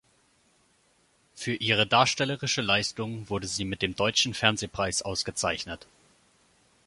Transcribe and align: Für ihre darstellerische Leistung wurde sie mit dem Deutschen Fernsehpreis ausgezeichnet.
Für 1.35 1.53
ihre 1.53 1.85
darstellerische 1.85 2.63
Leistung 2.63 3.29
wurde 3.29 3.45
sie 3.45 3.65
mit 3.65 3.83
dem 3.83 3.95
Deutschen 3.95 4.33
Fernsehpreis 4.33 5.03
ausgezeichnet. 5.03 5.85